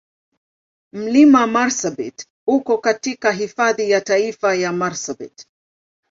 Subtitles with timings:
[0.93, 5.47] Mlima Marsabit uko katika Hifadhi ya Taifa ya Marsabit.